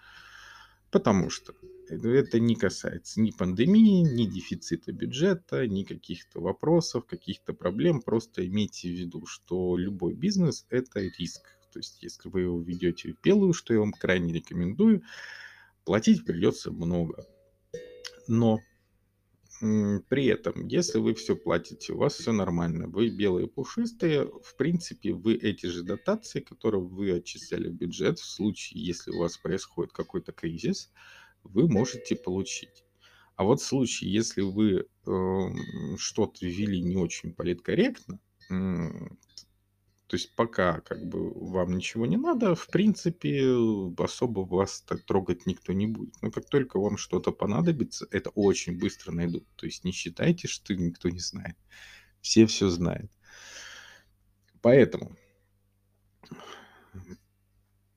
Потому 0.91 1.31
что 1.31 1.55
это 1.89 2.41
не 2.41 2.57
касается 2.57 3.21
ни 3.21 3.31
пандемии, 3.31 4.03
ни 4.03 4.27
дефицита 4.27 4.93
бюджета, 4.93 5.67
ни 5.67 5.85
каких-то 5.85 6.41
вопросов, 6.41 7.07
каких-то 7.07 7.53
проблем. 7.53 8.03
Просто 8.03 8.47
имейте 8.47 8.89
в 8.89 8.93
виду, 8.93 9.27
что 9.27 9.77
любой 9.77 10.15
бизнес– 10.15 10.67
это 10.71 11.01
риск. 11.01 11.43
То 11.73 11.79
есть, 11.79 12.03
если 12.03 12.29
вы 12.29 12.43
его 12.43 12.61
ведете 12.61 13.13
в 13.13 13.21
белую, 13.23 13.53
что 13.53 13.75
я 13.75 13.81
вам 13.81 13.93
крайне 13.93 14.33
рекомендую, 14.33 15.03
платить 15.85 16.25
придется 16.25 16.71
много. 16.71 17.27
Но 18.29 18.61
При 19.61 20.27
этом, 20.27 20.67
если 20.67 20.99
вы 20.99 21.15
все 21.15 21.35
платите, 21.35 21.95
у 21.95 21.99
вас 21.99 22.15
все 22.15 22.33
нормально, 22.33 22.89
вы 22.89 23.09
белые 23.09 23.47
пушистые, 23.49 24.27
в 24.27 24.55
принципе, 24.57 25.15
вы 25.15 25.35
эти 25.35 25.67
же 25.67 25.83
дотации, 25.83 26.41
которые 26.41 26.83
вы 26.83 27.13
отчисляли 27.13 27.69
в 27.69 27.73
бюджет, 27.75 28.19
в 28.19 28.25
случае, 28.27 28.85
если 28.85 29.11
у 29.13 29.19
вас 29.19 29.39
происходит 29.39 29.93
какой-то 29.93 30.33
кризис, 30.33 30.93
вы 31.43 31.69
можете 31.69 32.17
получить. 32.17 32.85
А 33.37 33.45
вот 33.45 33.61
в 33.61 33.65
случае, 33.65 34.13
если 34.13 34.43
вы 34.43 34.87
эм, 35.07 35.97
что-то 35.99 36.45
ввели 36.47 36.83
не 36.83 36.97
очень 36.97 37.33
политкорректно, 37.33 38.21
то 40.07 40.15
есть 40.15 40.35
пока 40.37 40.81
как 40.81 41.05
бы 41.05 41.33
вам 41.33 41.77
ничего 41.77 42.07
не 42.07 42.17
надо, 42.17 42.55
в 42.55 42.69
принципе, 42.69 43.57
особо 43.99 44.41
вас 44.41 44.83
так 44.83 45.05
трогать 45.05 45.47
никто 45.47 45.73
не 45.73 45.89
будет. 45.89 46.15
Но 46.23 46.31
как 46.31 46.49
только 46.49 46.79
вам 46.79 46.97
что-то 46.97 47.33
понадобится, 47.33 48.07
это 48.13 48.31
очень 48.31 48.79
быстро 48.79 49.11
найдут. 49.11 49.47
То 49.57 49.67
есть 49.67 49.85
не 49.85 49.91
считайте, 49.91 50.47
что 50.47 50.75
никто 50.77 51.09
не 51.09 51.19
знает. 51.19 51.57
Все 52.21 52.47
все 52.47 52.69
знают. 52.69 53.11
Поэтому 54.63 55.17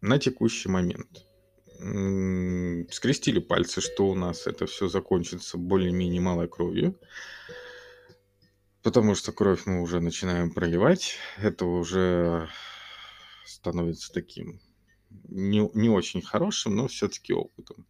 на 0.01 0.17
текущий 0.17 0.69
момент 0.69 1.25
скрестили 2.91 3.39
пальцы, 3.39 3.81
что 3.81 4.07
у 4.09 4.15
нас 4.15 4.47
это 4.47 4.65
все 4.65 4.87
закончится 4.87 5.57
более-менее 5.57 6.21
малой 6.21 6.47
кровью. 6.47 6.99
Потому 8.81 9.15
что 9.15 9.31
кровь 9.31 9.65
мы 9.65 9.81
уже 9.81 9.99
начинаем 9.99 10.53
проливать. 10.53 11.17
Это 11.37 11.65
уже 11.65 12.49
становится 13.45 14.13
таким 14.13 14.61
не, 15.09 15.69
не 15.73 15.89
очень 15.89 16.21
хорошим, 16.21 16.75
но 16.75 16.87
все-таки 16.87 17.33
опытом. 17.33 17.85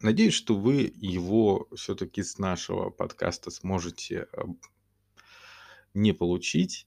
Надеюсь, 0.00 0.34
что 0.34 0.56
вы 0.56 0.92
его 0.94 1.68
все-таки 1.74 2.22
с 2.22 2.38
нашего 2.38 2.90
подкаста 2.90 3.50
сможете 3.50 4.28
э, 4.32 4.42
не 5.94 6.12
получить. 6.12 6.86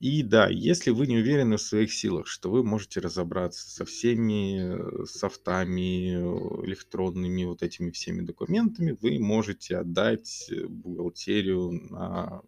И 0.00 0.22
да, 0.22 0.48
если 0.48 0.90
вы 0.90 1.06
не 1.06 1.18
уверены 1.18 1.56
в 1.56 1.62
своих 1.62 1.92
силах, 1.92 2.26
что 2.26 2.50
вы 2.50 2.64
можете 2.64 3.00
разобраться 3.00 3.68
со 3.70 3.84
всеми 3.84 5.02
э, 5.02 5.06
софтами, 5.06 6.14
э, 6.14 6.66
электронными 6.66 7.44
вот 7.44 7.62
этими 7.62 7.90
всеми 7.90 8.22
документами, 8.22 8.96
вы 9.00 9.18
можете 9.18 9.76
отдать 9.78 10.50
э, 10.50 10.66
бухгалтерию 10.66 11.70
на 11.90 12.42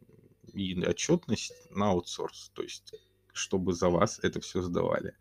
и 0.54 0.78
отчетность 0.84 1.52
на 1.70 1.90
аутсорс, 1.90 2.50
то 2.54 2.62
есть 2.62 2.94
чтобы 3.32 3.72
за 3.72 3.88
вас 3.88 4.18
это 4.22 4.40
все 4.40 4.60
сдавали. 4.60 5.14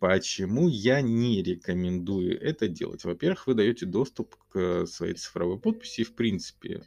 Почему 0.00 0.68
я 0.68 1.00
не 1.00 1.40
рекомендую 1.40 2.40
это 2.40 2.66
делать? 2.66 3.04
Во-первых, 3.04 3.46
вы 3.46 3.54
даете 3.54 3.86
доступ 3.86 4.34
к 4.48 4.86
своей 4.86 5.14
цифровой 5.14 5.60
подписи 5.60 6.00
и, 6.00 6.04
в 6.04 6.16
принципе, 6.16 6.82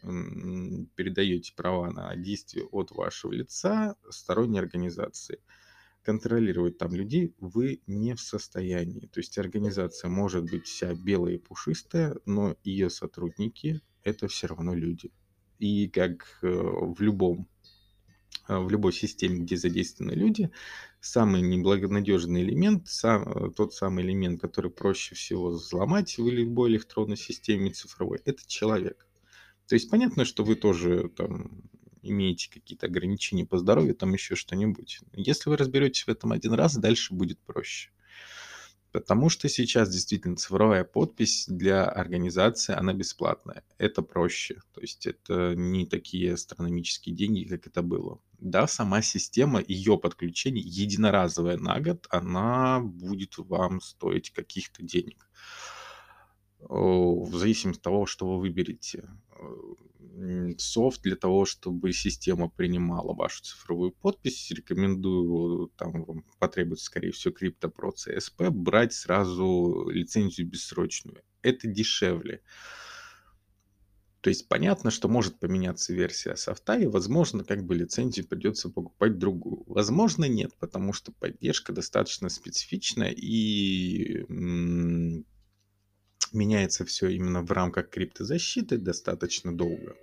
передаете 0.96 1.54
права 1.56 1.90
на 1.90 2.14
действие 2.18 2.66
от 2.66 2.92
вашего 2.92 3.32
лица 3.32 3.96
сторонней 4.10 4.60
организации. 4.60 5.40
Контролировать 6.04 6.78
там 6.78 6.94
людей 6.94 7.34
вы 7.40 7.82
не 7.88 8.14
в 8.14 8.20
состоянии. 8.20 9.08
То 9.08 9.22
есть 9.22 9.38
организация 9.38 10.10
может 10.10 10.50
быть 10.50 10.66
вся 10.66 10.94
белая 10.96 11.36
и 11.36 11.38
пушистая, 11.38 12.18
но 12.26 12.58
ее 12.66 12.90
сотрудники 12.90 13.82
это 14.04 14.28
все 14.28 14.48
равно 14.48 14.74
люди. 14.74 15.12
И 15.60 15.88
как 15.88 16.40
э, 16.42 16.48
в 16.48 17.00
любом 17.00 17.48
э, 18.48 18.58
в 18.58 18.70
любой 18.70 18.92
системе, 18.92 19.40
где 19.40 19.56
задействованы 19.56 20.14
люди, 20.14 20.52
самый 21.00 21.42
неблагонадежный 21.42 22.42
элемент, 22.42 22.88
сам, 22.88 23.24
э, 23.24 23.52
тот 23.52 23.74
самый 23.74 24.04
элемент, 24.04 24.42
который 24.42 24.72
проще 24.72 25.16
всего 25.16 25.50
взломать 25.50 26.18
в 26.18 26.28
любой 26.28 26.72
электронной 26.72 27.18
системе 27.18 27.72
цифровой, 27.72 28.22
это 28.26 28.42
человек. 28.48 29.08
То 29.68 29.76
есть 29.76 29.90
понятно, 29.90 30.26
что 30.26 30.44
вы 30.44 30.56
тоже 30.56 31.10
там 31.16 31.64
имеете 32.02 32.50
какие-то 32.50 32.88
ограничения 32.88 33.46
по 33.46 33.58
здоровью, 33.58 33.96
там 33.96 34.14
еще 34.14 34.36
что-нибудь. 34.36 35.00
Если 35.14 35.50
вы 35.50 35.58
разберетесь 35.58 36.04
в 36.04 36.10
этом 36.10 36.32
один 36.32 36.54
раз, 36.54 36.76
дальше 36.76 37.14
будет 37.14 37.40
проще. 37.40 37.92
Потому 38.92 39.30
что 39.30 39.50
сейчас 39.50 39.90
действительно 39.90 40.36
цифровая 40.36 40.84
подпись 40.84 41.46
для 41.48 41.86
организации, 41.86 42.74
она 42.74 42.94
бесплатная. 42.94 43.64
Это 43.78 44.02
проще. 44.02 44.62
То 44.74 44.82
есть 44.82 45.06
это 45.06 45.54
не 45.56 45.86
такие 45.86 46.34
астрономические 46.34 47.16
деньги, 47.16 47.44
как 47.44 47.68
это 47.68 47.84
было. 47.84 48.20
Да, 48.40 48.68
сама 48.68 49.02
система, 49.02 49.62
ее 49.62 49.98
подключение 49.98 50.64
единоразовая 50.66 51.58
на 51.58 51.80
год, 51.80 52.08
она 52.10 52.80
будет 52.80 53.38
вам 53.38 53.80
стоить 53.82 54.32
каких-то 54.32 54.82
денег. 54.82 55.30
В 56.60 57.36
зависимости 57.36 57.80
от 57.80 57.84
того, 57.84 58.06
что 58.06 58.28
вы 58.30 58.40
выберете 58.40 59.10
софт 60.58 61.02
для 61.02 61.16
того, 61.16 61.46
чтобы 61.46 61.94
система 61.94 62.50
принимала 62.50 63.14
вашу 63.14 63.42
цифровую 63.44 63.92
подпись. 63.92 64.52
Рекомендую, 64.52 65.72
там 65.78 66.04
вам 66.04 66.26
потребуется, 66.40 66.86
скорее 66.86 67.12
всего, 67.12 67.34
CryptoPro 67.34 67.92
CSP, 67.96 68.50
брать 68.50 68.94
сразу 68.94 69.88
лицензию 69.90 70.48
бессрочную. 70.48 71.24
Это 71.42 71.68
дешевле. 71.68 72.42
То 74.20 74.30
есть 74.30 74.50
понятно, 74.50 74.92
что 74.92 75.08
может 75.08 75.40
поменяться 75.40 75.94
версия 75.94 76.36
софта, 76.36 76.78
и, 76.78 76.88
возможно, 76.88 77.46
как 77.46 77.64
бы 77.66 77.74
лицензию 77.74 78.28
придется 78.28 78.70
покупать 78.70 79.18
другую. 79.18 79.64
Возможно, 79.68 80.26
нет, 80.26 80.52
потому 80.60 80.92
что 80.92 81.14
поддержка 81.14 81.72
достаточно 81.72 82.28
специфичная, 82.28 83.12
и 83.12 84.26
меняется 86.34 86.86
все 86.86 87.10
именно 87.10 87.42
в 87.42 87.52
рамках 87.52 87.90
криптозащиты 87.90 88.78
достаточно 88.78 89.56
долго. 89.56 89.96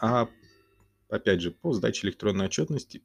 А 0.00 0.28
опять 1.08 1.40
же, 1.40 1.50
по 1.50 1.72
сдаче 1.72 2.06
электронной 2.06 2.46
отчетности, 2.46 3.02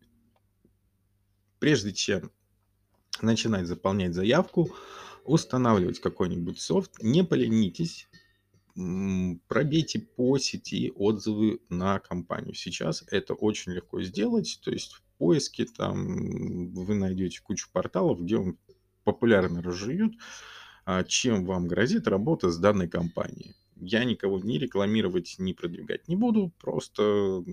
прежде 1.60 1.94
чем 1.94 2.32
начинать 3.22 3.68
заполнять 3.68 4.14
заявку, 4.14 4.72
устанавливать 5.26 6.00
какой-нибудь 6.00 6.60
софт, 6.60 7.02
не 7.02 7.24
поленитесь, 7.24 8.08
пробейте 9.48 10.00
по 10.00 10.38
сети 10.38 10.92
отзывы 10.96 11.60
на 11.70 12.00
компанию. 12.00 12.54
Сейчас 12.54 13.04
это 13.08 13.34
очень 13.34 13.74
легко 13.74 14.02
сделать, 14.02 14.60
то 14.64 14.72
есть 14.72 14.94
в 14.94 15.04
поиске 15.18 15.66
там 15.66 16.72
вы 16.74 16.96
найдете 16.96 17.42
кучу 17.42 17.70
порталов, 17.72 18.22
где 18.22 18.38
вам 18.38 18.58
популярно 19.04 19.62
разжуют, 19.62 20.14
чем 21.08 21.46
вам 21.46 21.68
грозит 21.68 22.08
работа 22.08 22.50
с 22.50 22.58
данной 22.58 22.88
компанией. 22.88 23.56
Я 23.76 24.04
никого 24.04 24.40
не 24.40 24.60
рекламировать, 24.60 25.36
не 25.40 25.54
продвигать 25.54 26.08
не 26.08 26.16
буду, 26.16 26.52
просто 26.60 27.44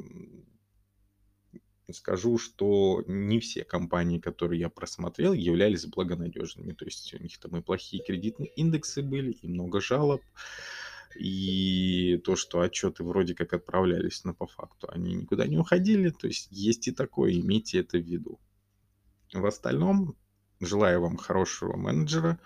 скажу, 1.92 2.38
что 2.38 3.04
не 3.06 3.38
все 3.40 3.64
компании, 3.64 4.18
которые 4.18 4.60
я 4.60 4.68
просмотрел, 4.68 5.32
являлись 5.32 5.86
благонадежными. 5.86 6.72
То 6.72 6.84
есть 6.84 7.14
у 7.14 7.22
них 7.22 7.38
там 7.38 7.56
и 7.56 7.62
плохие 7.62 8.02
кредитные 8.02 8.48
индексы 8.56 9.02
были, 9.02 9.32
и 9.32 9.46
много 9.46 9.80
жалоб, 9.80 10.22
и 11.14 12.20
то, 12.24 12.36
что 12.36 12.60
отчеты 12.60 13.04
вроде 13.04 13.34
как 13.34 13.52
отправлялись, 13.52 14.24
но 14.24 14.34
по 14.34 14.46
факту 14.46 14.88
они 14.90 15.14
никуда 15.14 15.46
не 15.46 15.58
уходили. 15.58 16.10
То 16.10 16.26
есть 16.26 16.48
есть 16.50 16.88
и 16.88 16.92
такое, 16.92 17.32
имейте 17.32 17.80
это 17.80 17.98
в 17.98 18.02
виду. 18.02 18.40
В 19.32 19.44
остальном, 19.46 20.16
желаю 20.60 21.02
вам 21.02 21.16
хорошего 21.16 21.76
менеджера, 21.76 22.38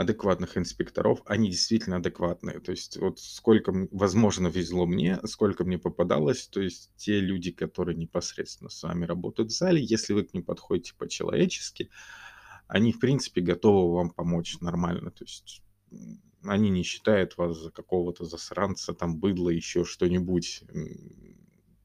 адекватных 0.00 0.56
инспекторов, 0.56 1.20
они 1.26 1.50
действительно 1.50 1.96
адекватные. 1.96 2.58
То 2.60 2.70
есть 2.70 2.96
вот 2.96 3.20
сколько, 3.20 3.70
возможно, 3.90 4.48
везло 4.48 4.86
мне, 4.86 5.18
сколько 5.24 5.62
мне 5.64 5.78
попадалось, 5.78 6.48
то 6.48 6.62
есть 6.62 6.90
те 6.96 7.20
люди, 7.20 7.50
которые 7.50 7.96
непосредственно 7.98 8.70
с 8.70 8.82
вами 8.82 9.04
работают 9.04 9.50
в 9.50 9.54
зале, 9.54 9.84
если 9.84 10.14
вы 10.14 10.24
к 10.24 10.32
ним 10.32 10.42
подходите 10.42 10.94
по-человечески, 10.96 11.90
они, 12.66 12.92
в 12.92 12.98
принципе, 12.98 13.42
готовы 13.42 13.94
вам 13.94 14.10
помочь 14.10 14.58
нормально. 14.60 15.10
То 15.10 15.24
есть 15.24 15.62
они 16.44 16.70
не 16.70 16.82
считают 16.82 17.36
вас 17.36 17.58
за 17.58 17.70
какого-то 17.70 18.24
засранца, 18.24 18.94
там, 18.94 19.18
быдло, 19.18 19.50
еще 19.50 19.84
что-нибудь. 19.84 20.62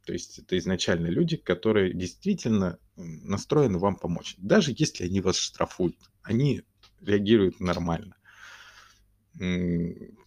То 0.06 0.14
есть 0.14 0.40
это 0.40 0.58
изначально 0.58 1.08
люди, 1.08 1.36
которые 1.36 1.94
действительно 1.94 2.80
настроены 2.96 3.78
вам 3.78 3.98
помочь. 3.98 4.36
Даже 4.38 4.74
если 4.74 5.04
они 5.04 5.20
вас 5.20 5.36
штрафуют, 5.36 5.98
они 6.22 6.62
реагируют 7.06 7.60
нормально. 7.60 8.16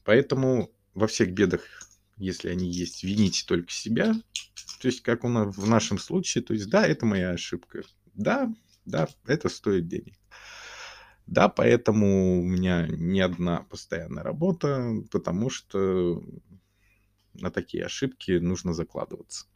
Поэтому 0.05 0.71
во 0.95 1.07
всех 1.07 1.33
бедах, 1.33 1.63
если 2.17 2.49
они 2.49 2.71
есть, 2.71 3.05
вините 3.05 3.45
только 3.47 3.71
себя. 3.71 4.15
То 4.81 4.89
есть, 4.89 5.03
как 5.03 5.25
у 5.25 5.29
нас 5.29 5.57
в 5.57 5.69
нашем 5.69 5.99
случае, 5.99 6.45
то 6.45 6.55
есть, 6.55 6.69
да, 6.71 6.87
это 6.87 7.07
моя 7.07 7.31
ошибка. 7.31 7.83
Да, 8.15 8.53
да, 8.85 9.09
это 9.27 9.49
стоит 9.49 9.89
денег. 9.89 10.15
Да, 11.27 11.49
поэтому 11.49 12.41
у 12.41 12.45
меня 12.45 12.87
не 12.89 13.21
одна 13.21 13.67
постоянная 13.71 14.23
работа, 14.23 14.95
потому 15.11 15.51
что 15.51 16.23
на 17.35 17.51
такие 17.51 17.85
ошибки 17.85 18.33
нужно 18.33 18.73
закладываться. 18.73 19.47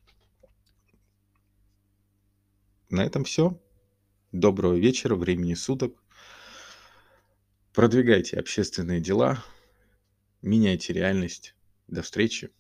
На 2.90 3.04
этом 3.04 3.24
все. 3.24 3.58
Доброго 4.32 4.76
вечера, 4.76 5.14
времени 5.14 5.54
суток. 5.54 6.01
Продвигайте 7.72 8.38
общественные 8.38 9.00
дела. 9.00 9.42
меняйте 10.42 10.92
реальность. 10.92 11.54
До 11.86 12.02
встречи. 12.02 12.50